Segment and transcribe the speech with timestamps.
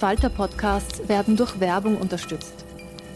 [0.00, 2.64] Falter-Podcasts werden durch Werbung unterstützt.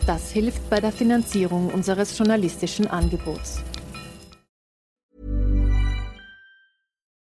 [0.07, 3.63] Das hilft bei der Finanzierung unseres journalistischen Angebots.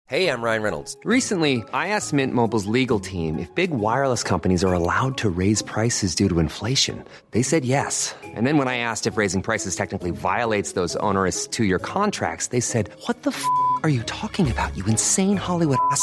[0.06, 0.96] Hey, I'm Ryan Reynolds.
[1.04, 5.60] Recently, I asked Mint Mobile's legal team if big wireless companies are allowed to raise
[5.60, 7.04] prices due to inflation.
[7.32, 8.14] They said yes.
[8.36, 12.60] And then when I asked if raising prices technically violates those onerous two-year contracts, they
[12.60, 13.44] said, "What the f***
[13.82, 14.74] are you talking about?
[14.76, 16.02] You insane Hollywood ass."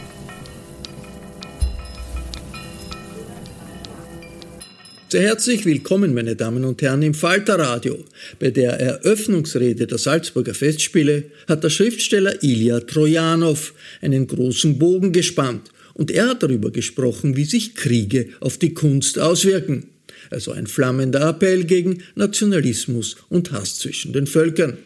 [5.11, 7.97] Sehr herzlich willkommen, meine Damen und Herren, im Falterradio.
[8.39, 15.69] Bei der Eröffnungsrede der Salzburger Festspiele hat der Schriftsteller Ilya Trojanow einen großen Bogen gespannt
[15.95, 19.87] und er hat darüber gesprochen, wie sich Kriege auf die Kunst auswirken.
[20.29, 24.77] Also ein flammender Appell gegen Nationalismus und Hass zwischen den Völkern.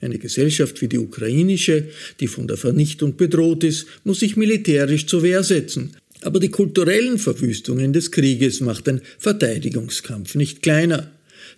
[0.00, 1.88] Eine Gesellschaft wie die ukrainische,
[2.20, 5.94] die von der Vernichtung bedroht ist, muss sich militärisch zur Wehr setzen.
[6.24, 11.12] Aber die kulturellen Verwüstungen des Krieges macht den Verteidigungskampf nicht kleiner.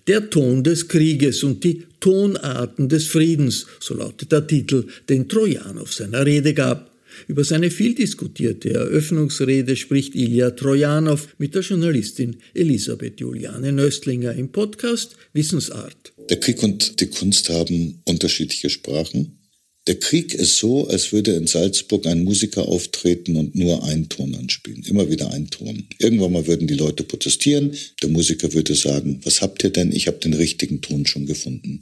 [0.08, 5.78] Der Ton des Krieges und die Tonarten des Friedens, so lautet der Titel, den Trojan
[5.78, 6.90] auf seiner Rede gab.
[7.28, 14.50] Über seine viel diskutierte Eröffnungsrede spricht Ilya Trojanow mit der Journalistin Elisabeth Juliane Nöstlinger im
[14.50, 16.12] Podcast Wissensart.
[16.28, 19.38] Der Krieg und die Kunst haben unterschiedliche Sprachen.
[19.86, 24.34] Der Krieg ist so, als würde in Salzburg ein Musiker auftreten und nur einen Ton
[24.34, 24.82] anspielen.
[24.82, 25.86] Immer wieder einen Ton.
[25.98, 27.76] Irgendwann mal würden die Leute protestieren.
[28.02, 29.92] Der Musiker würde sagen, was habt ihr denn?
[29.92, 31.80] Ich habe den richtigen Ton schon gefunden.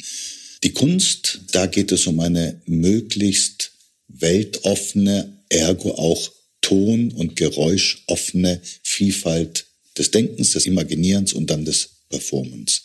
[0.65, 3.73] Die Kunst, da geht es um eine möglichst
[4.09, 9.67] weltoffene, ergo auch ton- und geräuschoffene Vielfalt
[9.97, 12.81] des Denkens, des Imaginierens und dann des Performance.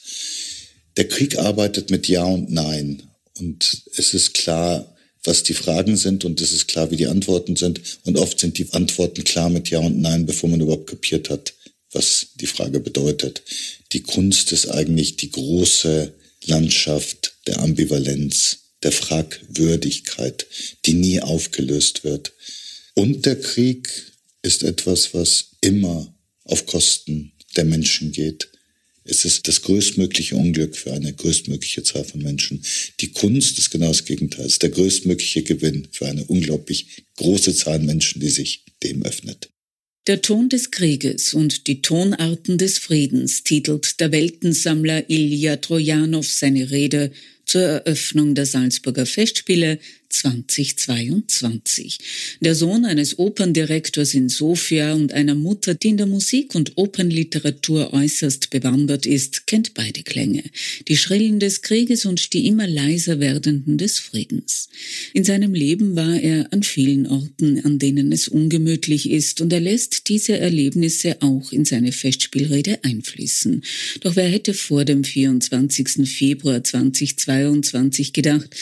[0.95, 3.03] Der Krieg arbeitet mit Ja und Nein.
[3.37, 7.55] Und es ist klar, was die Fragen sind und es ist klar, wie die Antworten
[7.55, 7.81] sind.
[8.05, 11.53] Und oft sind die Antworten klar mit Ja und Nein, bevor man überhaupt kapiert hat,
[11.91, 13.41] was die Frage bedeutet.
[13.91, 16.13] Die Kunst ist eigentlich die große
[16.45, 20.47] Landschaft der Ambivalenz, der Fragwürdigkeit,
[20.85, 22.33] die nie aufgelöst wird.
[22.93, 23.89] Und der Krieg
[24.41, 26.13] ist etwas, was immer
[26.45, 28.49] auf Kosten der Menschen geht.
[29.09, 32.61] Es ist das größtmögliche Unglück für eine größtmögliche Zahl von Menschen.
[32.99, 34.45] Die Kunst ist genau das Gegenteil.
[34.45, 39.49] Es ist der größtmögliche Gewinn für eine unglaublich große Zahl Menschen, die sich dem öffnet.
[40.05, 46.69] Der Ton des Krieges und die Tonarten des Friedens titelt der Weltensammler Ilya Trojanow seine
[46.69, 47.11] Rede
[47.45, 51.99] zur Eröffnung der Salzburger Festspiele 2022.
[52.41, 57.93] Der Sohn eines Operndirektors in Sofia und einer Mutter, die in der Musik- und Opernliteratur
[57.93, 60.43] äußerst bewandert ist, kennt beide Klänge,
[60.87, 64.69] die schrillen des Krieges und die immer leiser werdenden des Friedens.
[65.13, 69.59] In seinem Leben war er an vielen Orten, an denen es ungemütlich ist, und er
[69.59, 73.63] lässt diese Erlebnisse auch in seine Festspielrede einfließen.
[74.01, 76.09] Doch wer hätte vor dem 24.
[76.09, 78.55] Februar 2022 gedacht,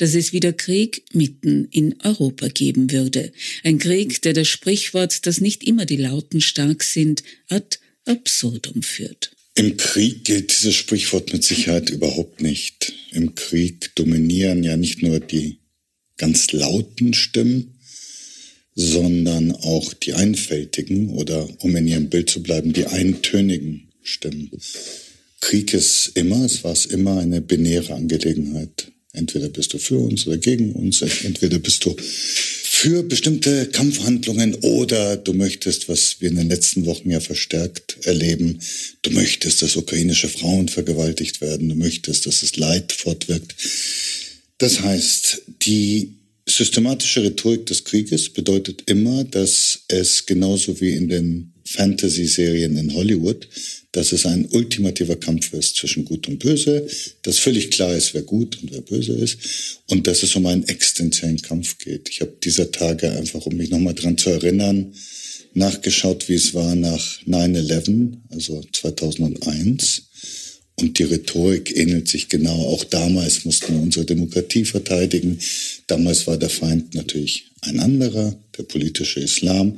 [0.00, 3.32] dass es wieder Krieg mitten in Europa geben würde.
[3.64, 9.32] Ein Krieg, der das Sprichwort, dass nicht immer die Lauten stark sind, ad absurdum führt.
[9.54, 12.92] Im Krieg gilt dieses Sprichwort mit Sicherheit überhaupt nicht.
[13.12, 15.58] Im Krieg dominieren ja nicht nur die
[16.16, 17.74] ganz lauten Stimmen,
[18.74, 24.50] sondern auch die einfältigen oder, um in ihrem Bild zu bleiben, die eintönigen Stimmen.
[25.40, 28.89] Krieg ist immer, es war es immer eine binäre Angelegenheit.
[29.12, 35.16] Entweder bist du für uns oder gegen uns, entweder bist du für bestimmte Kampfhandlungen oder
[35.16, 38.60] du möchtest, was wir in den letzten Wochen ja verstärkt erleben,
[39.02, 43.54] du möchtest, dass ukrainische Frauen vergewaltigt werden, du möchtest, dass das Leid fortwirkt.
[44.58, 46.19] Das heißt, die
[46.56, 53.48] systematische Rhetorik des Krieges bedeutet immer, dass es genauso wie in den Fantasy-Serien in Hollywood,
[53.92, 56.86] dass es ein ultimativer Kampf ist zwischen Gut und Böse,
[57.22, 59.38] dass völlig klar ist, wer gut und wer böse ist
[59.88, 62.08] und dass es um einen existenziellen Kampf geht.
[62.08, 64.94] Ich habe dieser Tage einfach, um mich nochmal dran zu erinnern,
[65.54, 70.02] nachgeschaut, wie es war nach 9-11, also 2001.
[70.80, 72.54] Und die Rhetorik ähnelt sich genau.
[72.68, 75.38] Auch damals mussten wir unsere Demokratie verteidigen.
[75.86, 79.76] Damals war der Feind natürlich ein anderer, der politische Islam.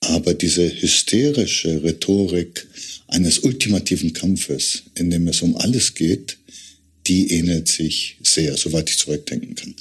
[0.00, 2.66] Aber diese hysterische Rhetorik
[3.08, 6.38] eines ultimativen Kampfes, in dem es um alles geht,
[7.06, 9.74] die ähnelt sich sehr, soweit ich zurückdenken kann.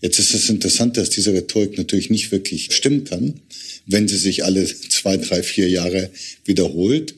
[0.00, 3.40] Jetzt ist es interessant, dass diese Rhetorik natürlich nicht wirklich stimmen kann,
[3.86, 6.10] wenn sie sich alle zwei, drei, vier Jahre
[6.44, 7.14] wiederholt,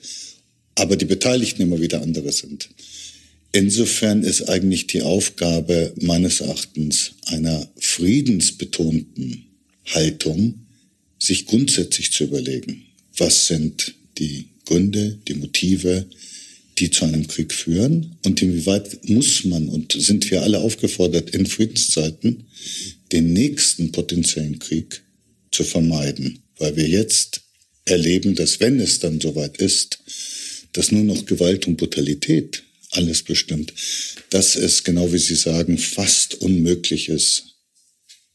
[0.76, 2.68] aber die Beteiligten immer wieder andere sind.
[3.52, 9.46] Insofern ist eigentlich die Aufgabe meines Erachtens einer friedensbetonten
[9.86, 10.66] Haltung,
[11.18, 12.82] sich grundsätzlich zu überlegen,
[13.16, 16.06] was sind die Gründe, die Motive,
[16.78, 21.46] die zu einem Krieg führen und inwieweit muss man und sind wir alle aufgefordert, in
[21.46, 22.44] Friedenszeiten
[23.12, 25.02] den nächsten potenziellen Krieg
[25.52, 27.40] zu vermeiden, weil wir jetzt
[27.86, 29.98] erleben, dass wenn es dann soweit ist,
[30.76, 33.72] dass nur noch Gewalt und Brutalität alles bestimmt,
[34.30, 37.56] dass es, genau wie Sie sagen, fast unmöglich ist,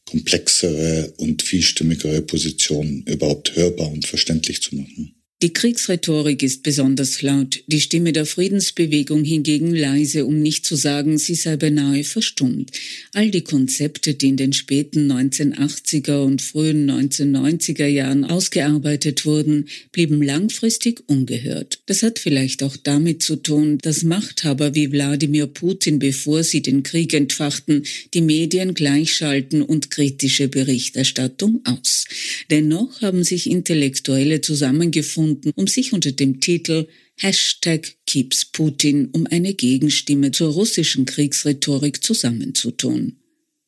[0.04, 5.21] komplexere und vielstimmigere Positionen überhaupt hörbar und verständlich zu machen.
[5.42, 11.18] Die Kriegsrhetorik ist besonders laut, die Stimme der Friedensbewegung hingegen leise, um nicht zu sagen,
[11.18, 12.70] sie sei beinahe verstummt.
[13.12, 20.22] All die Konzepte, die in den späten 1980er und frühen 1990er Jahren ausgearbeitet wurden, blieben
[20.22, 21.80] langfristig ungehört.
[21.86, 26.84] Das hat vielleicht auch damit zu tun, dass Machthaber wie Wladimir Putin, bevor sie den
[26.84, 27.82] Krieg entfachten,
[28.14, 32.04] die Medien gleichschalten und kritische Berichterstattung aus.
[32.52, 36.86] Dennoch haben sich Intellektuelle zusammengefunden, gefunden, um sich unter dem Titel
[37.16, 43.18] Hashtag Keeps Putin um eine Gegenstimme zur russischen Kriegsrhetorik zusammenzutun.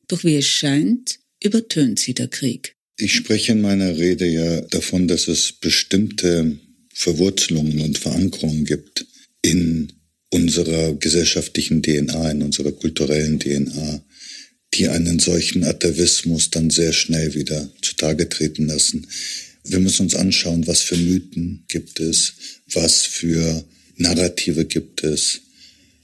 [0.08, 2.74] Doch wie es scheint, übertönt sie der Krieg.
[2.98, 6.58] Ich spreche in meiner Rede ja davon, dass es bestimmte
[6.92, 9.06] Verwurzelungen und Verankerungen gibt
[9.42, 9.92] in
[10.30, 14.04] unserer gesellschaftlichen DNA, in unserer kulturellen DNA,
[14.74, 19.06] die einen solchen Atavismus dann sehr schnell wieder zutage treten lassen.
[19.66, 22.34] Wir müssen uns anschauen, was für Mythen gibt es,
[22.70, 23.64] was für
[23.96, 25.40] Narrative gibt es.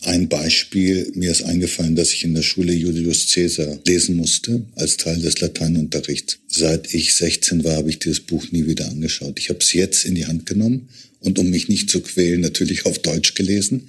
[0.02, 4.96] Ein Beispiel, mir ist eingefallen, dass ich in der Schule Julius Caesar lesen musste als
[4.96, 6.38] Teil des Lateinunterrichts.
[6.48, 9.38] Seit ich 16 war, habe ich dieses Buch nie wieder angeschaut.
[9.38, 10.88] Ich habe es jetzt in die Hand genommen
[11.20, 13.88] und um mich nicht zu quälen, natürlich auf Deutsch gelesen.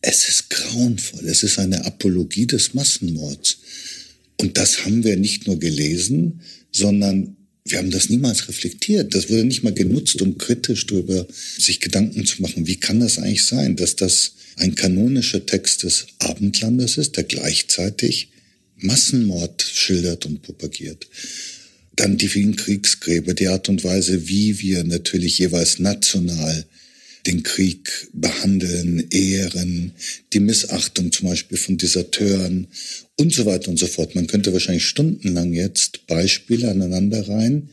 [0.00, 1.26] Es ist grauenvoll.
[1.28, 3.58] Es ist eine Apologie des Massenmords.
[4.40, 6.40] Und das haben wir nicht nur gelesen,
[6.72, 9.14] sondern wir haben das niemals reflektiert.
[9.14, 11.26] Das wurde nicht mal genutzt, um kritisch darüber
[11.58, 12.66] sich Gedanken zu machen.
[12.66, 18.28] Wie kann das eigentlich sein, dass das ein kanonischer Text des Abendlandes ist, der gleichzeitig
[18.78, 21.08] Massenmord schildert und propagiert?
[21.96, 26.66] Dann die vielen Kriegsgräber, die Art und Weise, wie wir natürlich jeweils national
[27.26, 29.92] den Krieg behandeln, ehren,
[30.32, 32.68] die Missachtung zum Beispiel von Deserteuren
[33.16, 34.14] und so weiter und so fort.
[34.14, 37.70] Man könnte wahrscheinlich stundenlang jetzt Beispiele aneinander rein,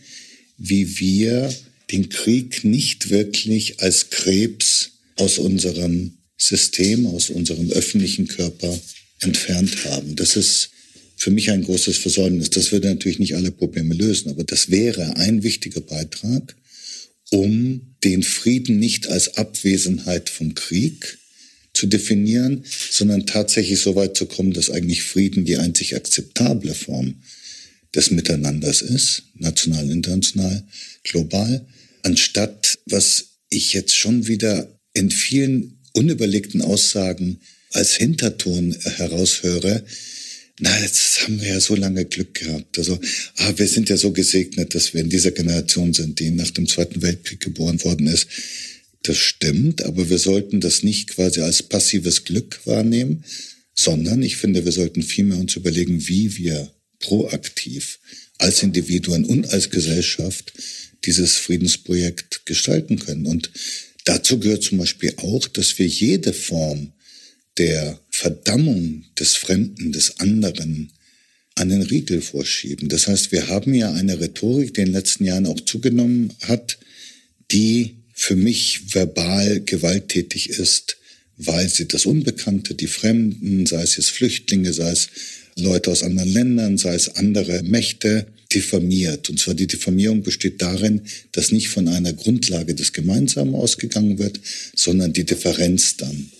[0.57, 1.53] wie wir
[1.91, 8.79] den Krieg nicht wirklich als Krebs aus unserem System, aus unserem öffentlichen Körper
[9.19, 10.15] entfernt haben.
[10.15, 10.71] Das ist
[11.15, 12.49] für mich ein großes Versäumnis.
[12.49, 16.55] Das würde natürlich nicht alle Probleme lösen, aber das wäre ein wichtiger Beitrag,
[17.31, 21.17] um den Frieden nicht als Abwesenheit vom Krieg
[21.73, 27.15] zu definieren, sondern tatsächlich so weit zu kommen, dass eigentlich Frieden die einzig akzeptable Form
[27.95, 30.63] des Miteinanders ist, national, international,
[31.03, 31.65] global,
[32.03, 37.39] anstatt was ich jetzt schon wieder in vielen unüberlegten Aussagen
[37.71, 39.83] als Hinterton heraushöre,
[40.59, 42.77] na, jetzt haben wir ja so lange Glück gehabt.
[42.77, 42.99] Also,
[43.37, 46.67] ah, wir sind ja so gesegnet, dass wir in dieser Generation sind, die nach dem
[46.67, 48.27] Zweiten Weltkrieg geboren worden ist.
[49.01, 53.23] Das stimmt, aber wir sollten das nicht quasi als passives Glück wahrnehmen,
[53.75, 57.99] sondern ich finde, wir sollten vielmehr uns überlegen, wie wir proaktiv
[58.37, 60.53] als Individuen und als Gesellschaft
[61.03, 63.25] dieses Friedensprojekt gestalten können.
[63.25, 63.51] Und
[64.05, 66.93] dazu gehört zum Beispiel auch, dass wir jede Form
[67.57, 70.93] der Verdammung des Fremden, des anderen,
[71.55, 72.87] an den Riegel vorschieben.
[72.87, 76.79] Das heißt, wir haben ja eine Rhetorik, die in den letzten Jahren auch zugenommen hat,
[77.51, 80.95] die für mich verbal gewalttätig ist,
[81.35, 85.09] weil sie das Unbekannte, die Fremden, sei es jetzt Flüchtlinge, sei es
[85.57, 89.29] Leute aus anderen Ländern, sei es andere Mächte, diffamiert.
[89.29, 91.01] Und zwar die Diffamierung besteht darin,
[91.33, 94.39] dass nicht von einer Grundlage des Gemeinsamen ausgegangen wird,
[94.73, 96.31] sondern die Differenz dann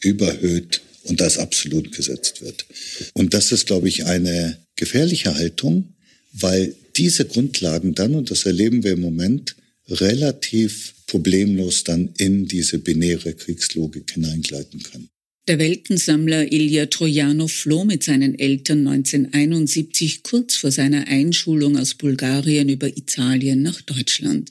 [0.00, 2.66] überhöht und als absolut gesetzt wird.
[3.14, 5.94] Und das ist, glaube ich, eine gefährliche Haltung,
[6.32, 9.56] weil diese Grundlagen dann, und das erleben wir im Moment,
[9.88, 15.08] relativ problemlos dann in diese binäre Kriegslogik hineingleiten kann.
[15.48, 22.68] Der Weltensammler Ilya Trojanow floh mit seinen Eltern 1971 kurz vor seiner Einschulung aus Bulgarien
[22.68, 24.50] über Italien nach Deutschland.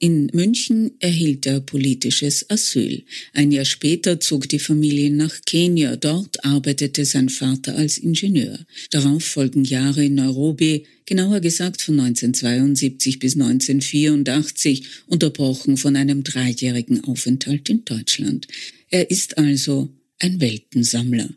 [0.00, 3.04] In München erhielt er politisches Asyl.
[3.32, 5.96] Ein Jahr später zog die Familie nach Kenia.
[5.96, 8.58] Dort arbeitete sein Vater als Ingenieur.
[8.90, 17.02] Darauf folgen Jahre in Nairobi, genauer gesagt von 1972 bis 1984, unterbrochen von einem dreijährigen
[17.04, 18.46] Aufenthalt in Deutschland.
[18.90, 19.88] Er ist also
[20.20, 21.28] ein Weltensammler.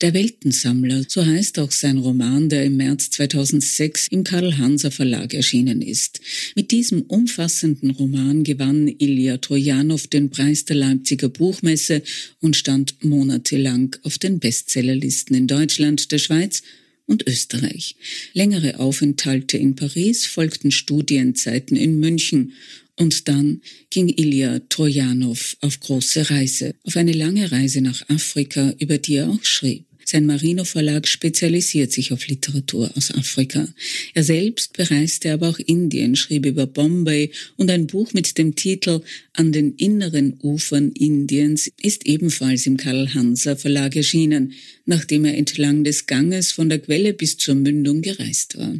[0.00, 5.34] Der Weltensammler, so heißt auch sein Roman, der im März 2006 im Karl Hanser Verlag
[5.34, 6.20] erschienen ist.
[6.54, 12.02] Mit diesem umfassenden Roman gewann Ilya Trojanow den Preis der Leipziger Buchmesse
[12.40, 16.62] und stand monatelang auf den Bestsellerlisten in Deutschland, der Schweiz
[17.06, 17.96] und Österreich.
[18.32, 22.52] Längere Aufenthalte in Paris folgten Studienzeiten in München
[22.96, 23.60] und dann
[23.90, 29.30] ging Ilya Trojanow auf große Reise, auf eine lange Reise nach Afrika, über die er
[29.30, 29.84] auch schrieb.
[30.08, 33.66] Sein Marino Verlag spezialisiert sich auf Literatur aus Afrika.
[34.14, 39.00] Er selbst bereiste aber auch Indien, schrieb über Bombay und ein Buch mit dem Titel
[39.32, 44.52] An den inneren Ufern Indiens ist ebenfalls im Karl Hanser Verlag erschienen,
[44.84, 48.78] nachdem er entlang des Ganges von der Quelle bis zur Mündung gereist war.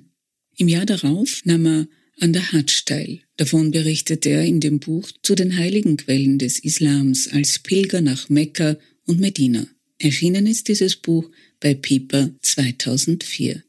[0.57, 1.89] Im Jahr darauf nahm er
[2.21, 3.19] an der Hadsch teil.
[3.37, 8.29] Davon berichtet er in dem Buch zu den heiligen Quellen des Islams als Pilger nach
[8.29, 9.67] Mekka und Medina.
[9.99, 13.63] Erschienen ist dieses Buch bei Piper 2004.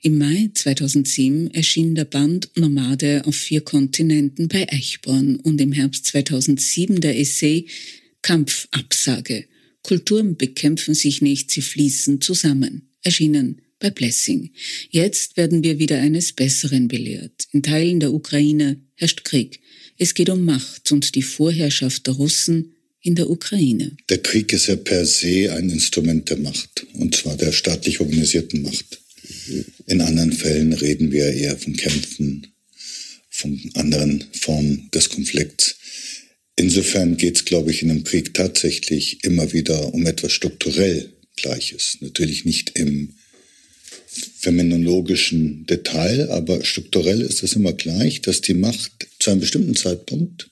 [0.00, 6.06] Im Mai 2007 erschien der Band Nomade auf vier Kontinenten bei Eichborn und im Herbst
[6.06, 7.66] 2007 der Essay
[8.22, 9.46] Kampfabsage.
[9.82, 12.88] Kulturen bekämpfen sich nicht, sie fließen zusammen.
[13.02, 14.50] Erschienen bei Blessing.
[14.88, 17.48] Jetzt werden wir wieder eines Besseren belehrt.
[17.52, 19.60] In Teilen der Ukraine herrscht Krieg.
[19.98, 22.73] Es geht um Macht und die Vorherrschaft der Russen
[23.04, 23.96] in der Ukraine.
[24.08, 28.62] Der Krieg ist ja per se ein Instrument der Macht, und zwar der staatlich organisierten
[28.62, 28.98] Macht.
[29.86, 32.46] In anderen Fällen reden wir eher von Kämpfen,
[33.28, 35.76] von anderen Formen des Konflikts.
[36.56, 41.98] Insofern geht es, glaube ich, in einem Krieg tatsächlich immer wieder um etwas strukturell Gleiches.
[42.00, 43.14] Natürlich nicht im
[44.38, 50.48] phänomenologischen Detail, aber strukturell ist es immer gleich, dass die Macht zu einem bestimmten Zeitpunkt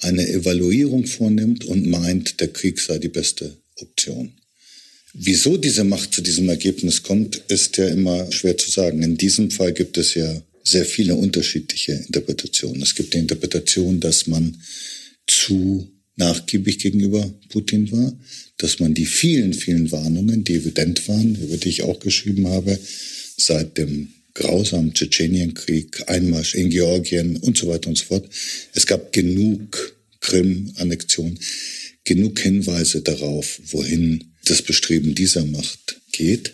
[0.00, 4.32] eine Evaluierung vornimmt und meint, der Krieg sei die beste Option.
[5.12, 9.02] Wieso diese Macht zu diesem Ergebnis kommt, ist ja immer schwer zu sagen.
[9.02, 12.82] In diesem Fall gibt es ja sehr viele unterschiedliche Interpretationen.
[12.82, 14.60] Es gibt die Interpretation, dass man
[15.26, 18.12] zu nachgiebig gegenüber Putin war,
[18.58, 22.78] dass man die vielen, vielen Warnungen, die evident waren, über die ich auch geschrieben habe,
[23.36, 28.28] seit dem grausamen Tschetschenienkrieg, Einmarsch in Georgien und so weiter und so fort.
[28.74, 31.38] Es gab genug Krim-Annexion,
[32.04, 36.52] genug Hinweise darauf, wohin das Bestreben dieser Macht geht.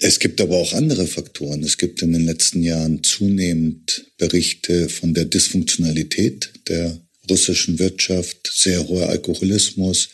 [0.00, 1.62] Es gibt aber auch andere Faktoren.
[1.62, 8.86] Es gibt in den letzten Jahren zunehmend Berichte von der Dysfunktionalität der russischen Wirtschaft, sehr
[8.88, 10.08] hoher Alkoholismus,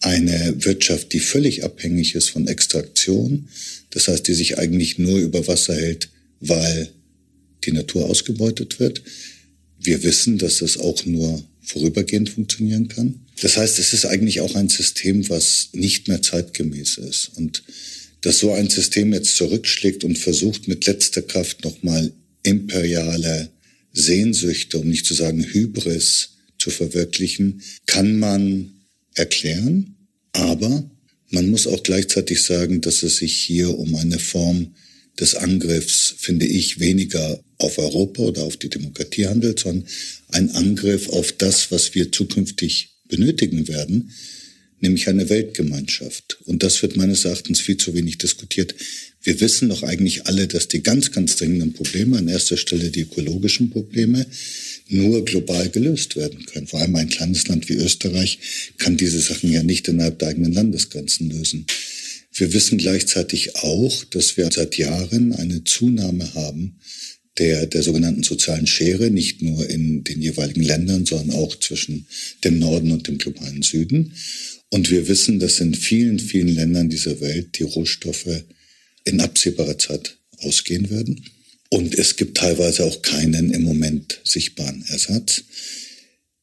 [0.00, 3.48] eine Wirtschaft, die völlig abhängig ist von Extraktion,
[3.90, 6.10] das heißt, die sich eigentlich nur über Wasser hält,
[6.40, 6.90] weil
[7.64, 9.02] die Natur ausgebeutet wird.
[9.78, 13.26] Wir wissen, dass das auch nur vorübergehend funktionieren kann.
[13.40, 17.32] Das heißt, es ist eigentlich auch ein System, was nicht mehr zeitgemäß ist.
[17.36, 17.62] Und
[18.20, 22.12] dass so ein System jetzt zurückschlägt und versucht, mit letzter Kraft nochmal
[22.42, 23.50] imperiale
[23.92, 28.72] Sehnsüchte, um nicht zu sagen Hybris, zu verwirklichen, kann man
[29.14, 29.96] erklären.
[30.32, 30.90] Aber
[31.30, 34.74] man muss auch gleichzeitig sagen, dass es sich hier um eine Form
[35.18, 39.88] des Angriffs, finde ich, weniger auf Europa oder auf die Demokratie handelt, sondern
[40.28, 44.10] ein Angriff auf das, was wir zukünftig benötigen werden,
[44.80, 46.38] nämlich eine Weltgemeinschaft.
[46.44, 48.74] Und das wird meines Erachtens viel zu wenig diskutiert.
[49.22, 53.00] Wir wissen doch eigentlich alle, dass die ganz, ganz dringenden Probleme, an erster Stelle die
[53.00, 54.26] ökologischen Probleme,
[54.88, 56.66] nur global gelöst werden können.
[56.66, 58.38] Vor allem ein kleines Land wie Österreich
[58.78, 61.66] kann diese Sachen ja nicht innerhalb der eigenen Landesgrenzen lösen.
[62.36, 66.78] Wir wissen gleichzeitig auch, dass wir seit Jahren eine Zunahme haben
[67.38, 72.06] der, der sogenannten sozialen Schere, nicht nur in den jeweiligen Ländern, sondern auch zwischen
[72.44, 74.12] dem Norden und dem globalen Süden.
[74.70, 78.44] Und wir wissen, dass in vielen, vielen Ländern dieser Welt die Rohstoffe
[79.04, 81.24] in absehbarer Zeit ausgehen werden.
[81.70, 85.42] Und es gibt teilweise auch keinen im Moment sichtbaren Ersatz.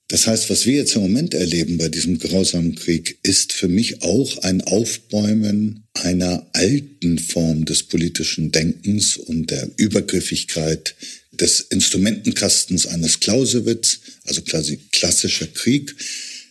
[0.10, 4.02] Das heißt, was wir jetzt im Moment erleben bei diesem grausamen Krieg, ist für mich
[4.02, 10.96] auch ein Aufbäumen einer alten Form des politischen Denkens und der Übergriffigkeit
[11.32, 15.96] des Instrumentenkastens eines Clausewitz, also quasi klassischer Krieg.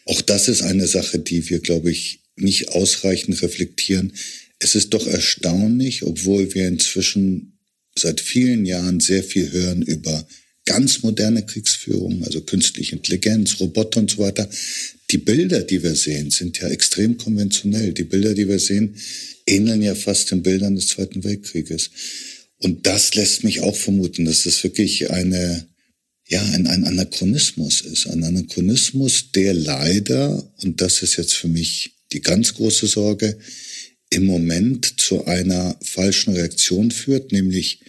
[0.07, 4.13] Auch das ist eine Sache, die wir, glaube ich, nicht ausreichend reflektieren.
[4.59, 7.59] Es ist doch erstaunlich, obwohl wir inzwischen
[7.97, 10.27] seit vielen Jahren sehr viel hören über
[10.65, 14.49] ganz moderne Kriegsführung, also künstliche Intelligenz, Roboter und so weiter.
[15.11, 17.93] Die Bilder, die wir sehen, sind ja extrem konventionell.
[17.93, 18.97] Die Bilder, die wir sehen,
[19.47, 21.91] ähneln ja fast den Bildern des Zweiten Weltkrieges.
[22.59, 25.67] Und das lässt mich auch vermuten, dass das wirklich eine,
[26.29, 28.07] ja, ein, ein Anachronismus ist.
[28.07, 33.37] Ein Anachronismus, der leider, und das ist jetzt für mich die ganz große Sorge,
[34.11, 37.81] im Moment zu einer falschen Reaktion führt, nämlich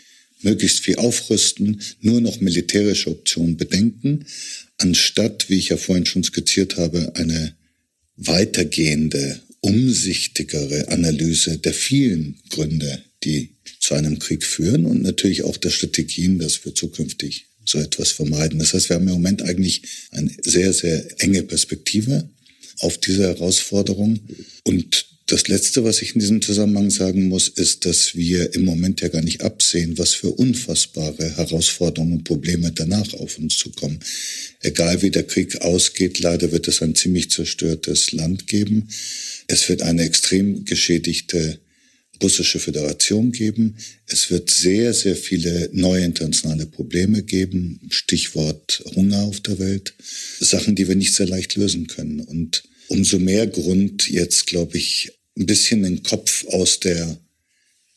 [0.44, 4.26] möglichst viel aufrüsten, nur noch militärische Optionen bedenken,
[4.78, 7.56] anstatt, wie ich ja vorhin schon skizziert habe, eine
[8.16, 15.70] weitergehende, umsichtigere Analyse der vielen Gründe, die zu einem Krieg führen und natürlich auch der
[15.70, 18.60] Strategien, dass wir zukünftig so etwas vermeiden.
[18.60, 22.30] Das heißt, wir haben im Moment eigentlich eine sehr, sehr enge Perspektive
[22.80, 24.20] auf diese Herausforderung
[24.64, 29.02] und das Letzte, was ich in diesem Zusammenhang sagen muss, ist, dass wir im Moment
[29.02, 34.00] ja gar nicht absehen, was für unfassbare Herausforderungen und Probleme danach auf uns zukommen.
[34.60, 38.90] Egal wie der Krieg ausgeht, leider wird es ein ziemlich zerstörtes Land geben.
[39.48, 41.60] Es wird eine extrem geschädigte
[42.22, 43.78] russische Föderation geben.
[44.08, 47.80] Es wird sehr, sehr viele neue internationale Probleme geben.
[47.90, 49.94] Stichwort Hunger auf der Welt.
[50.40, 52.20] Sachen, die wir nicht sehr leicht lösen können.
[52.20, 57.18] Und umso mehr Grund, jetzt, glaube ich, ein bisschen den Kopf aus der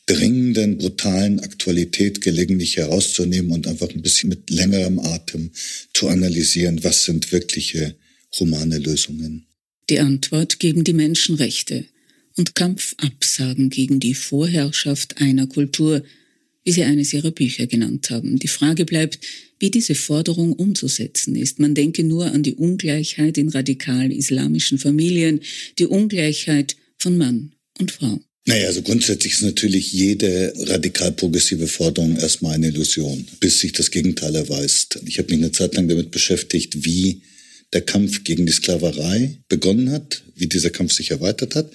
[0.07, 5.51] dringenden, brutalen Aktualität gelegentlich herauszunehmen und einfach ein bisschen mit längerem Atem
[5.93, 7.95] zu analysieren, was sind wirkliche
[8.39, 9.47] humane Lösungen.
[9.91, 11.85] Die Antwort geben die Menschenrechte
[12.37, 16.03] und Kampfabsagen gegen die Vorherrschaft einer Kultur,
[16.67, 18.41] wie Sie eines Ihrer Bücher genannt haben.
[18.41, 19.21] Die Frage bleibt,
[19.61, 21.61] wie diese Forderung umzusetzen ist.
[21.61, 25.41] Man denke nur an die Ungleichheit in radikal-islamischen Familien,
[25.79, 28.21] die Ungleichheit von Mann und Frau.
[28.47, 33.93] Naja, also grundsätzlich ist natürlich jede radikal progressive Forderung erstmal eine Illusion, bis sich das
[33.93, 34.99] Gegenteil erweist.
[35.07, 37.23] Ich habe mich eine Zeit lang damit beschäftigt, wie
[37.73, 41.71] der Kampf gegen die Sklaverei begonnen hat, wie dieser Kampf sich erweitert hat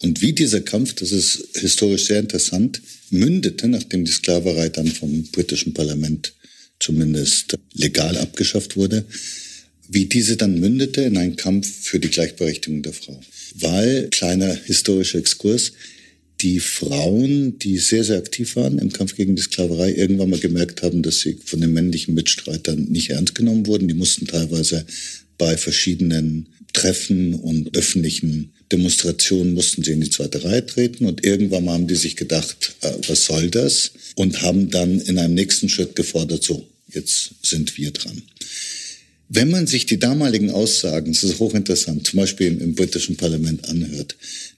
[0.00, 5.24] und wie dieser Kampf, das ist historisch sehr interessant, mündete, nachdem die Sklaverei dann vom
[5.24, 6.32] britischen Parlament
[6.80, 9.04] zumindest legal abgeschafft wurde,
[9.88, 13.20] wie diese dann mündete in einen Kampf für die Gleichberechtigung der Frau.
[13.54, 15.72] Weil, kleiner historischer Exkurs,
[16.40, 20.82] die Frauen, die sehr, sehr aktiv waren im Kampf gegen die Sklaverei, irgendwann mal gemerkt
[20.82, 23.88] haben, dass sie von den männlichen Mitstreitern nicht ernst genommen wurden.
[23.88, 24.86] Die mussten teilweise
[25.36, 31.64] bei verschiedenen Treffen und öffentlichen Demonstrationen mussten sie in die zweite Reihe treten und irgendwann
[31.64, 33.92] mal haben die sich gedacht, äh, was soll das?
[34.14, 38.22] Und haben dann in einem nächsten Schritt gefordert, so, jetzt sind wir dran.
[39.30, 43.68] Wenn man sich die damaligen Aussagen, das ist hochinteressant, zum Beispiel im, im britischen Parlament
[43.68, 44.16] anhört,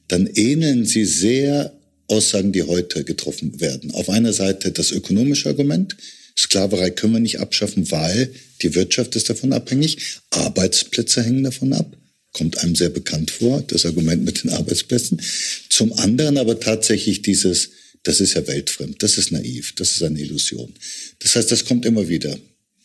[0.09, 1.73] dann ähneln sie sehr
[2.09, 3.93] Aussagen, die heute getroffen werden.
[3.93, 5.97] Auf einer Seite das ökonomische Argument,
[6.37, 9.99] Sklaverei können wir nicht abschaffen, weil die Wirtschaft ist davon abhängig,
[10.31, 11.97] Arbeitsplätze hängen davon ab
[12.33, 15.21] kommt einem sehr bekannt vor, das Argument mit den Arbeitsplätzen.
[15.69, 17.71] Zum anderen aber tatsächlich dieses,
[18.03, 20.73] das ist ja weltfremd, das ist naiv, das ist eine Illusion.
[21.19, 22.39] Das heißt, das kommt immer wieder.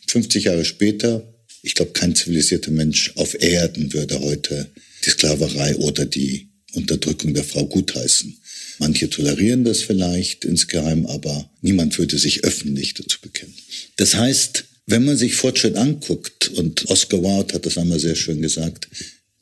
[0.08, 4.70] 50 Jahre später, ich glaube, kein zivilisierter Mensch auf Erden würde heute
[5.06, 8.38] die Sklaverei oder die Unterdrückung der Frau gutheißen.
[8.80, 13.54] Manche tolerieren das vielleicht insgeheim, aber niemand würde sich öffentlich dazu bekennen.
[13.96, 18.42] Das heißt, wenn man sich Fortschritt anguckt, und Oscar Wilde hat das einmal sehr schön
[18.42, 18.88] gesagt,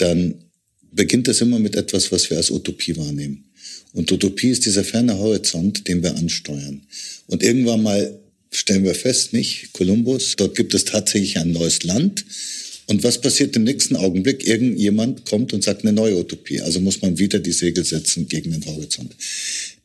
[0.04, 0.36] dann
[0.92, 3.46] beginnt das immer mit etwas, was wir als Utopie wahrnehmen.
[3.94, 6.82] Und Utopie ist dieser ferne Horizont, den wir ansteuern.
[7.28, 8.20] Und irgendwann mal
[8.52, 12.26] stellen wir fest, nicht, Kolumbus, dort gibt es tatsächlich ein neues Land.
[12.86, 14.46] Und was passiert im nächsten Augenblick?
[14.46, 16.60] Irgendjemand kommt und sagt eine neue Utopie.
[16.62, 19.16] Also muss man wieder die Segel setzen gegen den Horizont.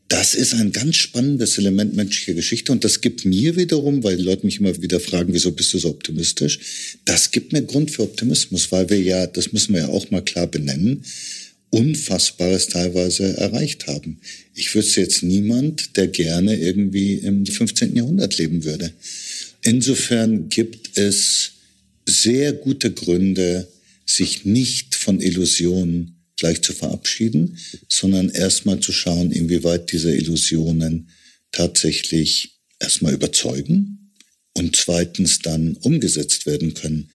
[0.09, 4.23] Das ist ein ganz spannendes Element menschlicher Geschichte und das gibt mir wiederum, weil die
[4.23, 6.59] Leute mich immer wieder fragen, wieso bist du so optimistisch?
[7.05, 10.23] Das gibt mir Grund für Optimismus, weil wir ja, das müssen wir ja auch mal
[10.23, 11.05] klar benennen,
[11.71, 14.19] Unfassbares teilweise erreicht haben.
[14.55, 17.95] Ich wüsste jetzt niemand, der gerne irgendwie im 15.
[17.95, 18.91] Jahrhundert leben würde.
[19.63, 21.51] Insofern gibt es
[22.07, 23.69] sehr gute Gründe,
[24.07, 31.11] sich nicht von Illusionen gleich zu verabschieden, sondern erstmal zu schauen, inwieweit diese Illusionen
[31.53, 34.15] tatsächlich erstmal überzeugen
[34.57, 37.11] und zweitens dann umgesetzt werden können.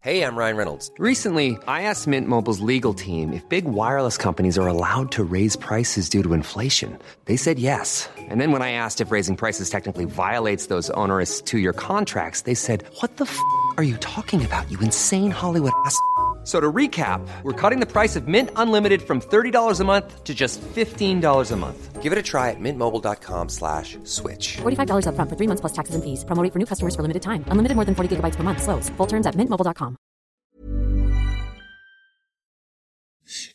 [0.00, 0.90] Hey, I'm Ryan Reynolds.
[0.98, 5.56] Recently, I asked Mint Mobile's legal team if big wireless companies are allowed to raise
[5.56, 6.98] prices due to inflation.
[7.24, 8.06] They said yes.
[8.28, 12.54] And then when I asked if raising prices technically violates those onerous two-year contracts, they
[12.54, 13.38] said, "What the f***
[13.78, 14.70] are you talking about?
[14.70, 15.96] You insane Hollywood ass."
[16.44, 20.34] So to recap, we're cutting the price of Mint Unlimited from $30 a month to
[20.34, 22.02] just $15 a month.
[22.02, 24.58] Give it a try at mintmobile.com slash switch.
[24.58, 26.22] $45 upfront for three months plus taxes and fees.
[26.24, 27.44] Promo for new customers for limited time.
[27.48, 28.62] Unlimited more than 40 gigabytes per month.
[28.62, 28.90] Slows.
[28.98, 29.96] Full terms at mintmobile.com.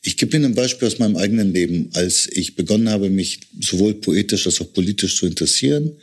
[0.01, 1.91] Ich gebe Ihnen ein Beispiel aus meinem eigenen Leben.
[1.93, 5.95] Als ich begonnen habe, mich sowohl poetisch als auch politisch zu interessieren,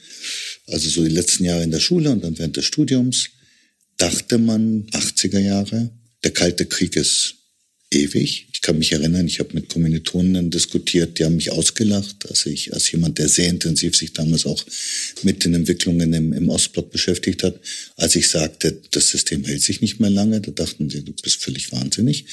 [0.69, 3.31] also so die letzten Jahre in der Schule und dann während des Studiums,
[3.97, 5.91] dachte man 80er Jahre,
[6.27, 7.37] der Kalte Krieg ist
[7.93, 8.49] ewig.
[8.53, 12.75] Ich kann mich erinnern, ich habe mit Kommilitonen diskutiert, die haben mich ausgelacht, als ich
[12.75, 14.65] als jemand, der sehr intensiv sich damals auch
[15.23, 17.61] mit den Entwicklungen im, im Ostblock beschäftigt hat,
[17.97, 21.41] als ich sagte, das System hält sich nicht mehr lange, da dachten sie, du bist
[21.41, 22.25] völlig wahnsinnig.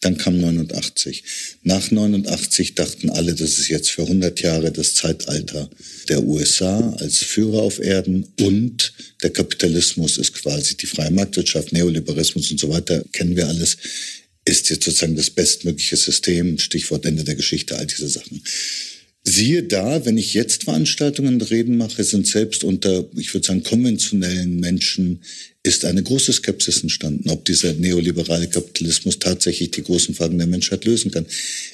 [0.00, 1.24] Dann kam 89.
[1.62, 5.68] Nach 89 dachten alle, das ist jetzt für 100 Jahre das Zeitalter
[6.08, 12.50] der USA als Führer auf Erden und der Kapitalismus ist quasi die freie Marktwirtschaft, Neoliberalismus
[12.52, 13.76] und so weiter, kennen wir alles,
[14.44, 18.42] ist jetzt sozusagen das bestmögliche System, Stichwort Ende der Geschichte, all diese Sachen.
[19.28, 23.62] Siehe da, wenn ich jetzt Veranstaltungen und Reden mache, sind selbst unter, ich würde sagen,
[23.62, 25.20] konventionellen Menschen
[25.62, 30.86] ist eine große Skepsis entstanden, ob dieser neoliberale Kapitalismus tatsächlich die großen Fragen der Menschheit
[30.86, 31.26] lösen kann.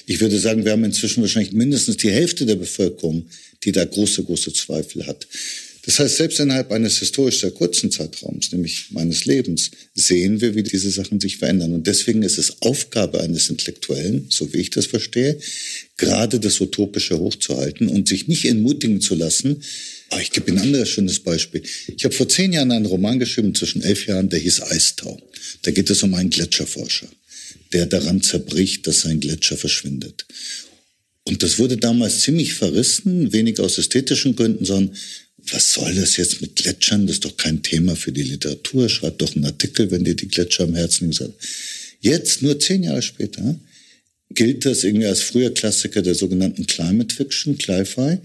[0.05, 3.25] Ich würde sagen, wir haben inzwischen wahrscheinlich mindestens die Hälfte der Bevölkerung,
[3.63, 5.25] die da große, große Zweifel hat.
[5.85, 10.63] Das heißt, selbst innerhalb eines historisch sehr kurzen Zeitraums, nämlich meines Lebens, sehen wir, wie
[10.63, 11.73] diese Sachen sich verändern.
[11.73, 15.37] Und deswegen ist es Aufgabe eines Intellektuellen, so wie ich das verstehe,
[15.97, 19.61] gerade das Utopische hochzuhalten und sich nicht entmutigen zu lassen.
[20.09, 21.61] Aber ich gebe Ihnen ein anderes schönes Beispiel.
[21.95, 25.21] Ich habe vor zehn Jahren einen Roman geschrieben, zwischen elf Jahren, der hieß Eistau.
[25.61, 27.07] Da geht es um einen Gletscherforscher,
[27.73, 30.25] der daran zerbricht, dass sein Gletscher verschwindet.
[31.27, 34.95] Und das wurde damals ziemlich verrissen, wenig aus ästhetischen Gründen, sondern
[35.51, 37.07] was soll das jetzt mit Gletschern?
[37.07, 38.89] Das ist doch kein Thema für die Literatur.
[38.89, 41.33] Schreib doch einen Artikel, wenn dir die Gletscher am Herzen liegen.
[42.01, 43.59] Jetzt, nur zehn Jahre später,
[44.31, 48.19] gilt das irgendwie als früher Klassiker der sogenannten Climate Fiction, Cli-Fi.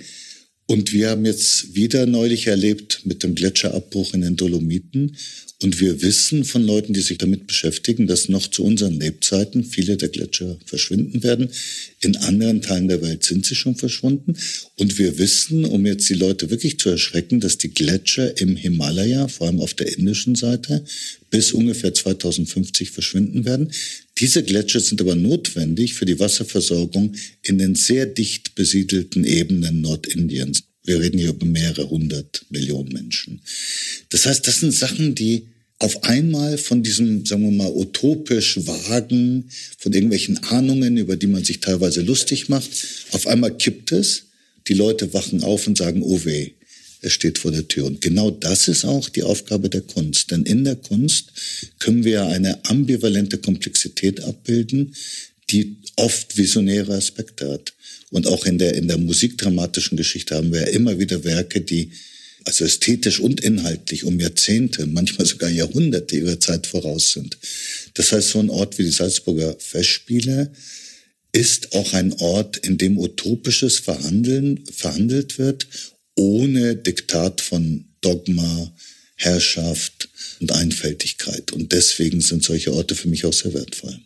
[0.70, 5.16] Und wir haben jetzt wieder neulich erlebt mit dem Gletscherabbruch in den Dolomiten.
[5.60, 9.96] Und wir wissen von Leuten, die sich damit beschäftigen, dass noch zu unseren Lebzeiten viele
[9.96, 11.48] der Gletscher verschwinden werden.
[11.98, 14.36] In anderen Teilen der Welt sind sie schon verschwunden.
[14.76, 19.26] Und wir wissen, um jetzt die Leute wirklich zu erschrecken, dass die Gletscher im Himalaya,
[19.26, 20.84] vor allem auf der indischen Seite,
[21.30, 23.72] bis ungefähr 2050 verschwinden werden.
[24.20, 30.64] Diese Gletscher sind aber notwendig für die Wasserversorgung in den sehr dicht besiedelten Ebenen Nordindiens.
[30.84, 33.40] Wir reden hier über mehrere hundert Millionen Menschen.
[34.10, 35.44] Das heißt, das sind Sachen, die
[35.78, 41.42] auf einmal von diesem, sagen wir mal, utopisch vagen, von irgendwelchen Ahnungen, über die man
[41.42, 42.70] sich teilweise lustig macht,
[43.12, 44.24] auf einmal kippt es,
[44.68, 46.50] die Leute wachen auf und sagen, oh weh,
[47.02, 47.86] es steht vor der Tür.
[47.86, 50.30] Und genau das ist auch die Aufgabe der Kunst.
[50.30, 51.32] Denn in der Kunst
[51.78, 54.94] können wir eine ambivalente Komplexität abbilden,
[55.50, 57.72] die oft visionäre Aspekte hat.
[58.10, 61.90] Und auch in der, in der musikdramatischen Geschichte haben wir ja immer wieder Werke, die
[62.44, 67.38] also ästhetisch und inhaltlich um Jahrzehnte, manchmal sogar Jahrhunderte ihrer Zeit voraus sind.
[67.94, 70.50] Das heißt, so ein Ort wie die Salzburger Festspiele
[71.32, 75.66] ist auch ein Ort, in dem utopisches Verhandeln verhandelt wird
[76.20, 78.70] ohne Diktat von Dogma,
[79.16, 81.52] Herrschaft und Einfältigkeit.
[81.52, 83.98] Und deswegen sind solche Orte für mich auch sehr wertvoll.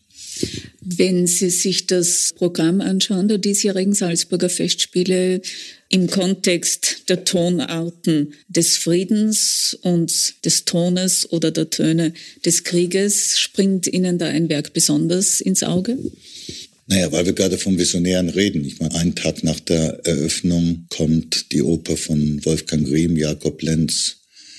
[0.81, 5.43] Wenn Sie sich das Programm anschauen, der diesjährigen Salzburger Festspiele
[5.89, 13.87] im Kontext der Tonarten des Friedens und des Tones oder der Töne des Krieges, springt
[13.87, 15.99] Ihnen da ein Werk besonders ins Auge?
[16.87, 18.65] Naja, weil wir gerade vom Visionären reden.
[18.65, 24.17] Ich meine, einen Tag nach der Eröffnung kommt die Oper von Wolfgang Riem, Jakob Lenz,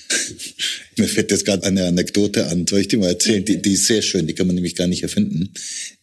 [0.96, 3.44] Mir fällt jetzt gerade eine Anekdote an, soll ich die mal erzählen?
[3.44, 5.52] Die, die ist sehr schön, die kann man nämlich gar nicht erfinden.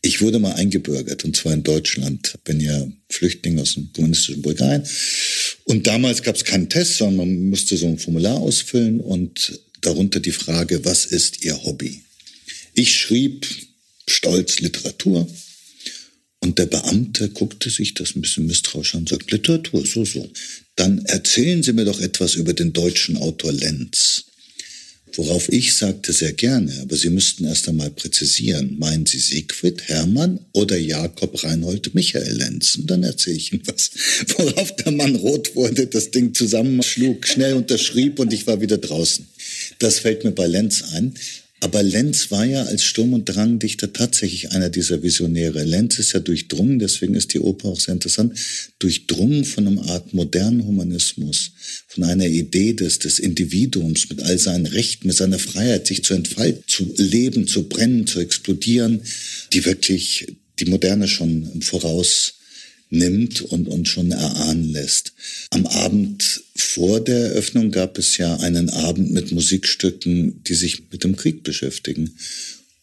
[0.01, 2.33] Ich wurde mal eingebürgert, und zwar in Deutschland.
[2.43, 4.83] Bin ja Flüchtling aus dem kommunistischen Bulgarien.
[5.65, 10.19] Und damals gab es keinen Test, sondern man musste so ein Formular ausfüllen und darunter
[10.19, 12.01] die Frage, was ist Ihr Hobby?
[12.73, 13.47] Ich schrieb
[14.07, 15.27] stolz Literatur.
[16.43, 20.29] Und der Beamte guckte sich das ein bisschen misstrauisch an und sagt, Literatur, so, so.
[20.75, 24.25] Dann erzählen Sie mir doch etwas über den deutschen Autor Lenz.
[25.15, 30.41] Worauf ich sagte, sehr gerne, aber Sie müssten erst einmal präzisieren, meinen Sie Siegfried, Hermann
[30.51, 32.75] oder Jakob Reinhold Michael Lenz?
[32.75, 33.91] Und dann erzähle ich Ihnen was.
[34.37, 39.25] Worauf der Mann rot wurde, das Ding zusammenschlug, schnell unterschrieb und ich war wieder draußen.
[39.79, 41.13] Das fällt mir bei Lenz ein.
[41.63, 45.63] Aber Lenz war ja als Sturm- und Drangdichter tatsächlich einer dieser Visionäre.
[45.63, 48.37] Lenz ist ja durchdrungen, deswegen ist die Oper auch sehr interessant,
[48.79, 51.51] durchdrungen von einer Art modernen Humanismus,
[51.87, 56.13] von einer Idee des, des Individuums mit all seinen Rechten, mit seiner Freiheit, sich zu
[56.13, 58.99] entfalten, zu leben, zu brennen, zu explodieren,
[59.53, 62.33] die wirklich die Moderne schon Voraus
[62.93, 65.13] nimmt und, und schon erahnen lässt.
[65.49, 71.03] Am Abend vor der Eröffnung gab es ja einen Abend mit Musikstücken, die sich mit
[71.03, 72.15] dem Krieg beschäftigen.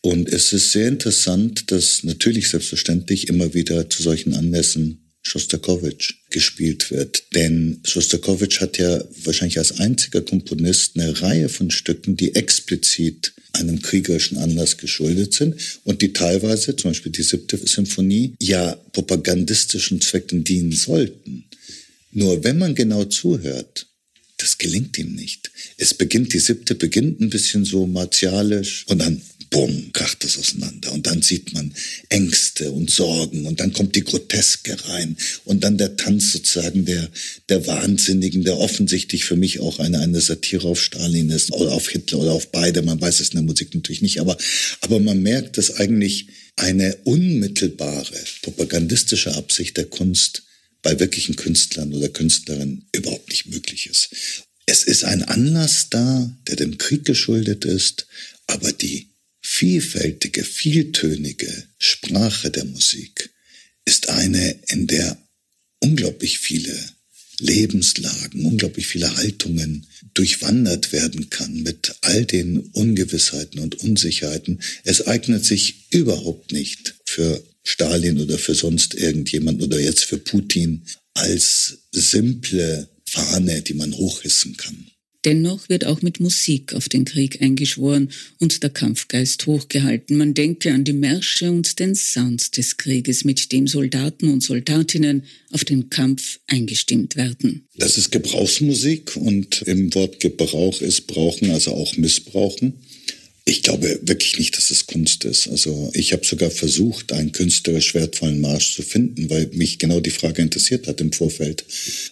[0.03, 6.91] Und es ist sehr interessant, dass natürlich selbstverständlich immer wieder zu solchen Anlässen Schostakowitsch gespielt
[6.91, 7.35] wird.
[7.35, 13.83] Denn Schostakowitsch hat ja wahrscheinlich als einziger Komponist eine Reihe von Stücken, die explizit einem
[13.83, 20.45] kriegerischen Anlass geschuldet sind und die teilweise, zum Beispiel die siebte Symphonie, ja propagandistischen Zwecken
[20.45, 21.45] dienen sollten.
[22.13, 23.87] Nur wenn man genau zuhört,
[24.39, 25.51] das gelingt ihm nicht.
[25.77, 29.21] Es beginnt, die siebte beginnt ein bisschen so martialisch und dann
[29.51, 30.93] bumm, kracht es auseinander.
[30.93, 31.75] Und dann sieht man
[32.09, 37.11] Ängste und Sorgen und dann kommt die Groteske rein und dann der Tanz sozusagen der,
[37.49, 41.89] der Wahnsinnigen, der offensichtlich für mich auch eine, eine Satire auf Stalin ist oder auf
[41.89, 42.83] Hitler oder auf beide.
[42.83, 44.39] Man weiß es in der Musik natürlich nicht, aber,
[44.81, 50.45] aber man merkt, dass eigentlich eine unmittelbare propagandistische Absicht der Kunst
[50.83, 54.11] bei wirklichen Künstlern oder Künstlerinnen überhaupt nicht möglich ist.
[54.67, 58.07] Es ist ein Anlass da, der dem Krieg geschuldet ist,
[58.47, 59.10] aber die
[59.41, 63.31] vielfältige, vieltönige Sprache der Musik
[63.85, 65.17] ist eine, in der
[65.81, 66.77] unglaublich viele
[67.39, 74.61] Lebenslagen, unglaublich viele Haltungen durchwandert werden kann mit all den Ungewissheiten und Unsicherheiten.
[74.85, 80.85] Es eignet sich überhaupt nicht für Stalin oder für sonst irgendjemand oder jetzt für Putin
[81.15, 84.91] als simple Fahne, die man hochhissen kann.
[85.27, 90.17] Dennoch wird auch mit Musik auf den Krieg eingeschworen und der Kampfgeist hochgehalten.
[90.17, 95.25] Man denke an die Märsche und den Sound des Krieges, mit dem Soldaten und Soldatinnen
[95.51, 97.67] auf den Kampf eingestimmt werden.
[97.77, 102.75] Das ist Gebrauchsmusik und im Wort Gebrauch ist brauchen, also auch missbrauchen.
[103.51, 105.49] Ich glaube wirklich nicht, dass es Kunst ist.
[105.49, 110.11] Also ich habe sogar versucht, einen künstlerisch wertvollen Marsch zu finden, weil mich genau die
[110.11, 111.65] Frage interessiert hat im Vorfeld,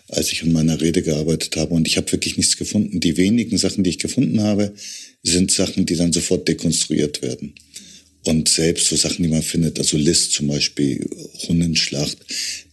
[0.09, 1.75] als ich an meiner Rede gearbeitet habe.
[1.75, 2.99] Und ich habe wirklich nichts gefunden.
[2.99, 4.75] Die wenigen Sachen, die ich gefunden habe,
[5.23, 7.55] sind Sachen, die dann sofort dekonstruiert werden.
[8.25, 11.09] Und selbst so Sachen, die man findet, also List zum Beispiel,
[11.47, 12.19] Hundenschlacht,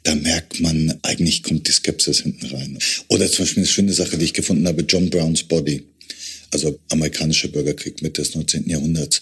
[0.02, 2.80] da merkt man, eigentlich kommt die Skepsis hinten rein.
[3.10, 5.84] Oder zum Beispiel eine schöne Sache, die ich gefunden habe, John Browns Body
[6.56, 8.70] also amerikanischer Bürgerkrieg Mitte des 19.
[8.70, 9.22] Jahrhunderts.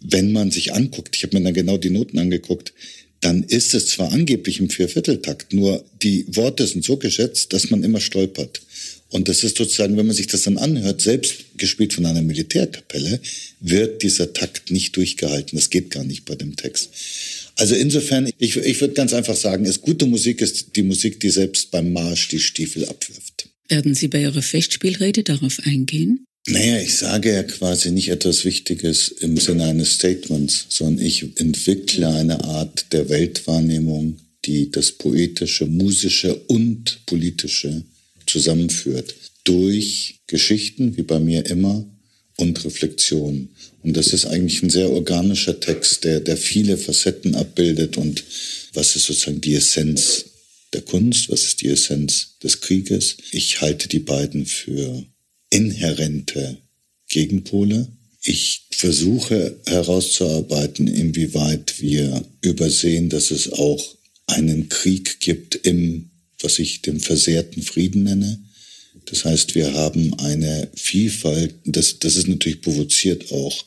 [0.00, 2.72] Wenn man sich anguckt, ich habe mir dann genau die Noten angeguckt,
[3.20, 7.82] dann ist es zwar angeblich im Viervierteltakt, nur die Worte sind so geschätzt, dass man
[7.82, 8.60] immer stolpert.
[9.08, 13.20] Und das ist sozusagen, wenn man sich das dann anhört, selbst gespielt von einer Militärkapelle,
[13.60, 15.56] wird dieser Takt nicht durchgehalten.
[15.56, 16.90] Das geht gar nicht bei dem Text.
[17.56, 21.30] Also insofern, ich, ich würde ganz einfach sagen, es gute Musik ist die Musik, die
[21.30, 23.48] selbst beim Marsch die Stiefel abwirft.
[23.68, 26.24] Werden Sie bei Ihrer Festspielrede darauf eingehen?
[26.46, 32.08] Naja, ich sage ja quasi nicht etwas Wichtiges im Sinne eines Statements, sondern ich entwickle
[32.08, 37.82] eine Art der Weltwahrnehmung, die das Poetische, Musische und Politische
[38.26, 39.14] zusammenführt.
[39.44, 41.86] Durch Geschichten, wie bei mir immer,
[42.36, 43.48] und Reflexion.
[43.82, 47.96] Und das ist eigentlich ein sehr organischer Text, der, der viele Facetten abbildet.
[47.96, 48.24] Und
[48.72, 50.24] was ist sozusagen die Essenz
[50.72, 51.30] der Kunst?
[51.30, 53.16] Was ist die Essenz des Krieges?
[53.30, 55.04] Ich halte die beiden für
[55.54, 56.58] inhärente
[57.08, 57.86] Gegenpole.
[58.22, 66.82] Ich versuche herauszuarbeiten, inwieweit wir übersehen, dass es auch einen Krieg gibt im, was ich
[66.82, 68.42] den versehrten Frieden nenne.
[69.06, 73.64] Das heißt, wir haben eine Vielfalt, das, das ist natürlich provoziert auch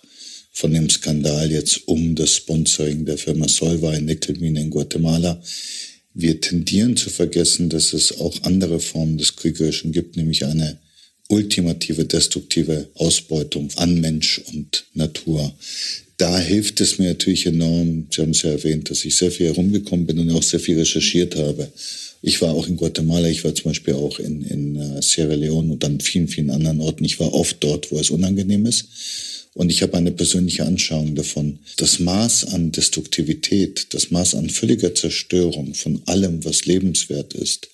[0.51, 5.41] von dem Skandal jetzt um das Sponsoring der Firma Solvay Nickelmine in Guatemala.
[6.13, 10.79] Wir tendieren zu vergessen, dass es auch andere Formen des Kriegerischen gibt, nämlich eine
[11.29, 15.53] ultimative destruktive Ausbeutung an Mensch und Natur.
[16.17, 19.47] Da hilft es mir natürlich enorm, Sie haben es ja erwähnt, dass ich sehr viel
[19.47, 21.71] herumgekommen bin und auch sehr viel recherchiert habe.
[22.23, 25.73] Ich war auch in Guatemala, ich war zum Beispiel auch in, in äh, Sierra Leone
[25.73, 27.05] und an vielen, vielen anderen Orten.
[27.05, 28.85] Ich war oft dort, wo es unangenehm ist.
[29.53, 31.59] Und ich habe eine persönliche Anschauung davon.
[31.77, 37.67] Das Maß an Destruktivität, das Maß an völliger Zerstörung von allem, was lebenswert ist,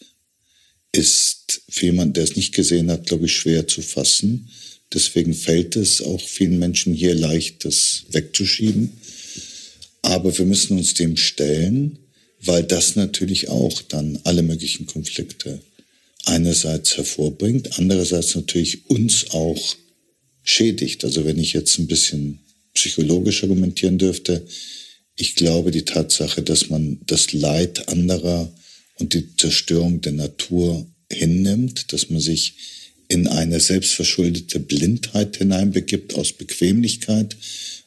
[0.93, 4.49] ist für jemanden, der es nicht gesehen hat, glaube ich, schwer zu fassen.
[4.93, 8.91] Deswegen fällt es auch vielen Menschen hier leicht, das wegzuschieben.
[10.03, 11.97] Aber wir müssen uns dem stellen,
[12.39, 15.61] weil das natürlich auch dann alle möglichen Konflikte
[16.25, 19.75] einerseits hervorbringt, andererseits natürlich uns auch
[20.43, 21.03] schädigt.
[21.03, 22.39] Also wenn ich jetzt ein bisschen
[22.73, 24.45] psychologisch argumentieren dürfte,
[25.15, 28.51] ich glaube die Tatsache, dass man das Leid anderer
[28.99, 32.55] und die Zerstörung der Natur hinnimmt, dass man sich
[33.07, 37.35] in eine selbstverschuldete Blindheit hineinbegibt aus Bequemlichkeit,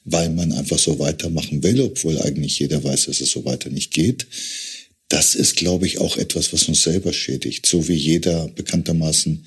[0.05, 3.92] weil man einfach so weitermachen will, obwohl eigentlich jeder weiß, dass es so weiter nicht
[3.92, 4.27] geht.
[5.09, 9.45] Das ist, glaube ich, auch etwas, was uns selber schädigt, so wie jeder bekanntermaßen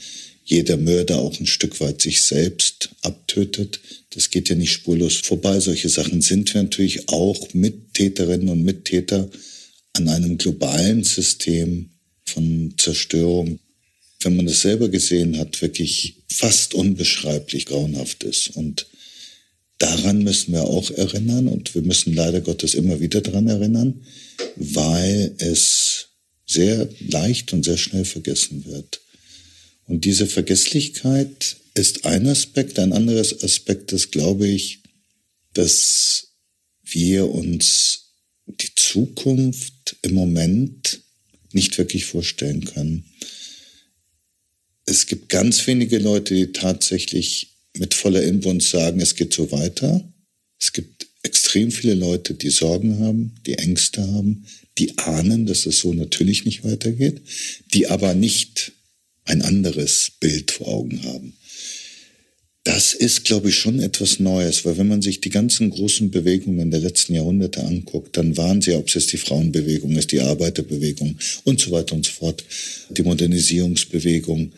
[0.49, 3.79] jeder Mörder auch ein Stück weit sich selbst abtötet.
[4.09, 5.59] Das geht ja nicht spurlos vorbei.
[5.59, 9.29] Solche Sachen sind wir natürlich auch Mittäterinnen und Mittäter
[9.99, 11.89] an einem globalen System
[12.25, 13.59] von Zerstörung,
[14.21, 18.55] wenn man es selber gesehen hat, wirklich fast unbeschreiblich grauenhaft ist.
[18.55, 18.87] Und
[19.77, 24.05] daran müssen wir auch erinnern und wir müssen leider Gottes immer wieder daran erinnern,
[24.55, 26.07] weil es
[26.45, 29.01] sehr leicht und sehr schnell vergessen wird.
[29.85, 32.79] Und diese Vergesslichkeit ist ein Aspekt.
[32.79, 34.81] Ein anderes Aspekt ist, glaube ich,
[35.53, 36.27] dass
[36.83, 38.08] wir uns
[38.49, 41.01] die Zukunft im Moment
[41.53, 43.05] nicht wirklich vorstellen können.
[44.85, 50.11] Es gibt ganz wenige Leute, die tatsächlich mit voller Inbrunst sagen, es geht so weiter.
[50.59, 54.45] Es gibt extrem viele Leute, die Sorgen haben, die Ängste haben,
[54.77, 57.21] die ahnen, dass es so natürlich nicht weitergeht,
[57.73, 58.71] die aber nicht
[59.25, 61.33] ein anderes Bild vor Augen haben.
[62.89, 66.71] Das ist, glaube ich, schon etwas Neues, weil wenn man sich die ganzen großen Bewegungen
[66.71, 71.15] der letzten Jahrhunderte anguckt, dann waren sie, ob es jetzt die Frauenbewegung ist, die Arbeiterbewegung
[71.43, 72.43] und so weiter und so fort,
[72.89, 74.53] die Modernisierungsbewegung,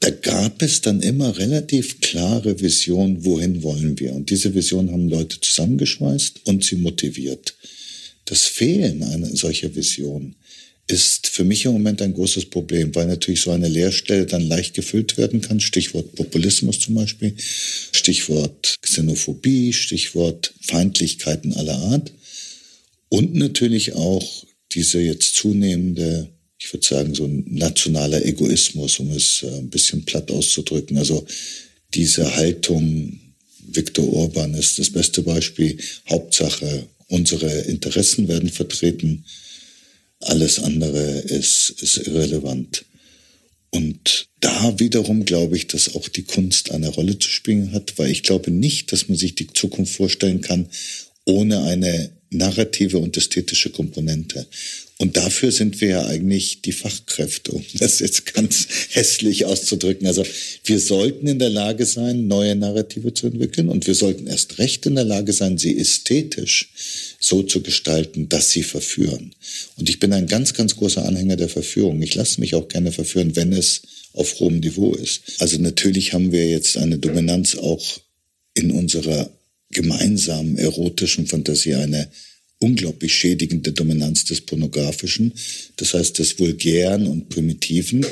[0.00, 4.14] da gab es dann immer relativ klare Visionen, wohin wollen wir.
[4.14, 7.54] Und diese Visionen haben Leute zusammengeschweißt und sie motiviert.
[8.24, 10.34] Das Fehlen einer solcher Vision
[10.88, 14.74] ist für mich im Moment ein großes Problem, weil natürlich so eine Leerstelle dann leicht
[14.74, 15.58] gefüllt werden kann.
[15.58, 22.12] Stichwort Populismus zum Beispiel, Stichwort Xenophobie, Stichwort Feindlichkeiten aller Art
[23.08, 29.42] und natürlich auch diese jetzt zunehmende, ich würde sagen, so ein nationaler Egoismus, um es
[29.42, 30.98] äh, ein bisschen platt auszudrücken.
[30.98, 31.26] Also
[31.94, 33.18] diese Haltung,
[33.68, 39.24] Viktor Orban ist das beste Beispiel, Hauptsache unsere Interessen werden vertreten
[40.20, 42.84] alles andere ist, ist irrelevant.
[43.70, 48.10] Und da wiederum glaube ich, dass auch die Kunst eine Rolle zu spielen hat, weil
[48.10, 50.68] ich glaube nicht, dass man sich die Zukunft vorstellen kann
[51.26, 54.46] ohne eine narrative und ästhetische Komponente.
[54.98, 60.06] Und dafür sind wir ja eigentlich die Fachkräfte, um das jetzt ganz hässlich auszudrücken.
[60.06, 60.24] Also
[60.64, 64.86] wir sollten in der Lage sein, neue Narrative zu entwickeln und wir sollten erst recht
[64.86, 66.70] in der Lage sein, sie ästhetisch
[67.20, 69.34] so zu gestalten, dass sie verführen.
[69.76, 72.00] Und ich bin ein ganz, ganz großer Anhänger der Verführung.
[72.00, 73.82] Ich lasse mich auch gerne verführen, wenn es
[74.14, 75.20] auf hohem Niveau ist.
[75.40, 77.84] Also natürlich haben wir jetzt eine Dominanz auch
[78.54, 79.28] in unserer
[79.70, 82.08] gemeinsamen erotischen Fantasie, eine
[82.58, 85.32] unglaublich schädigende Dominanz des Pornografischen,
[85.76, 88.04] das heißt des Vulgären und Primitiven.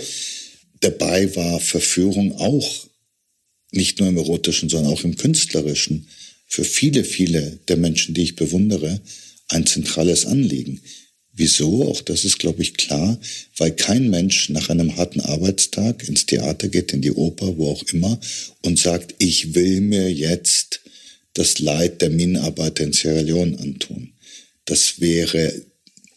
[0.80, 2.86] Dabei war Verführung auch
[3.72, 6.06] nicht nur im erotischen, sondern auch im künstlerischen
[6.46, 9.00] für viele, viele der Menschen, die ich bewundere,
[9.48, 10.80] ein zentrales Anliegen.
[11.32, 11.88] Wieso?
[11.88, 13.18] Auch das ist, glaube ich, klar,
[13.56, 17.82] weil kein Mensch nach einem harten Arbeitstag ins Theater geht, in die Oper, wo auch
[17.92, 18.20] immer,
[18.62, 20.80] und sagt, ich will mir jetzt
[21.32, 24.13] das Leid der Minenarbeiter in Sierra Leone antun.
[24.64, 25.62] Das wäre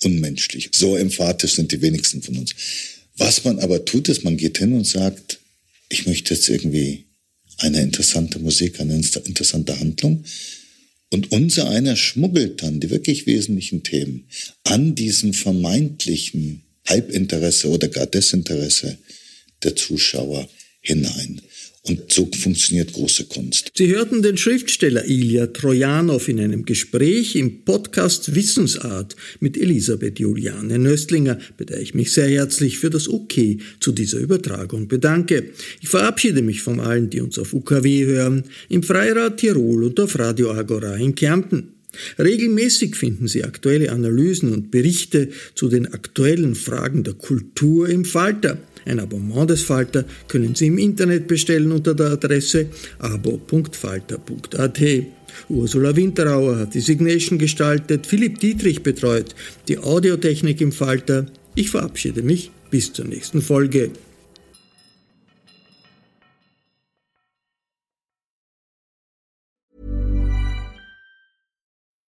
[0.03, 0.69] unmenschlich.
[0.73, 2.51] So emphatisch sind die wenigsten von uns.
[3.17, 5.39] Was man aber tut, ist, man geht hin und sagt,
[5.89, 7.05] ich möchte jetzt irgendwie
[7.57, 10.23] eine interessante Musik, eine interessante Handlung.
[11.09, 14.27] Und unser einer schmuggelt dann die wirklich wesentlichen Themen
[14.63, 18.97] an diesem vermeintlichen Halbinteresse oder gar Desinteresse
[19.63, 20.47] der Zuschauer
[20.81, 21.41] hinein.
[21.87, 23.71] Und so funktioniert große Kunst.
[23.75, 30.79] Sie hörten den Schriftsteller Ilya Trojanow in einem Gespräch im Podcast Wissensart mit Elisabeth Juliane
[30.79, 33.35] Nöstlinger, bei der ich mich sehr herzlich für das OK
[33.79, 35.51] zu dieser Übertragung bedanke.
[35.81, 40.19] Ich verabschiede mich von allen, die uns auf UKW hören, im Freirad Tirol und auf
[40.19, 41.73] Radio Agora in Kärnten.
[42.19, 48.57] Regelmäßig finden Sie aktuelle Analysen und Berichte zu den aktuellen Fragen der Kultur im Falter.
[48.87, 52.67] Ein Abonnement des Falter können Sie im Internet bestellen unter der Adresse
[52.99, 54.81] abo.falter.at.
[55.49, 59.35] Ursula Winterauer hat die Signation gestaltet, Philipp Dietrich betreut
[59.67, 61.25] die Audiotechnik im Falter.
[61.53, 63.91] Ich verabschiede mich bis zur nächsten Folge.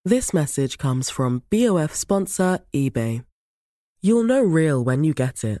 [0.02, 3.22] This message comes from BOF sponsor eBay.
[4.02, 5.60] You'll know real when you get it.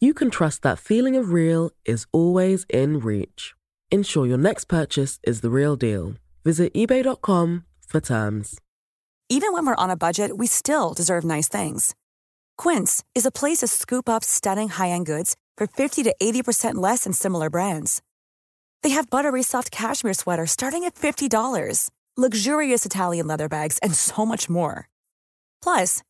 [0.00, 3.54] you can trust that feeling of real is always in reach.
[3.90, 6.14] Ensure your next purchase is the real deal.
[6.44, 8.58] Visit eBay.com for terms.
[9.28, 11.94] Even when we're on a budget, we still deserve nice things.
[12.58, 16.74] Quince is a place to scoop up stunning high end goods for 50 to 80%
[16.74, 18.02] less than similar brands.
[18.82, 24.26] They have buttery soft cashmere sweaters starting at $50, luxurious Italian leather bags, and so
[24.26, 24.88] much more.
[25.62, 26.02] Plus,